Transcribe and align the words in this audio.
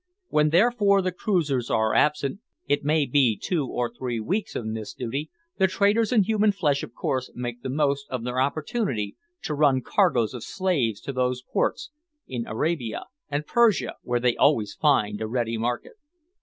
When 0.29 0.49
therefore 0.49 1.03
the 1.03 1.11
cruisers 1.11 1.69
are 1.69 1.93
absent 1.93 2.39
it 2.65 2.83
may 2.83 3.05
be 3.05 3.37
two 3.37 3.67
or 3.67 3.93
three 3.93 4.19
weeks 4.19 4.55
on 4.55 4.73
this 4.73 4.95
duty, 4.95 5.29
the 5.59 5.67
traders 5.67 6.11
in 6.11 6.23
human 6.23 6.53
flesh 6.53 6.81
of 6.81 6.95
course 6.95 7.29
make 7.35 7.61
the 7.61 7.69
most 7.69 8.07
of 8.09 8.23
their 8.23 8.41
opportunity 8.41 9.15
to 9.43 9.53
run 9.53 9.81
cargoes 9.81 10.33
of 10.33 10.43
slaves 10.43 11.01
to 11.01 11.13
those 11.13 11.43
ports 11.43 11.91
in 12.27 12.47
Arabia 12.47 13.03
and 13.29 13.45
Persia 13.45 13.93
where 14.01 14.19
they 14.19 14.35
always 14.35 14.73
find 14.73 15.21
a 15.21 15.27
ready 15.27 15.55
market. 15.59 15.93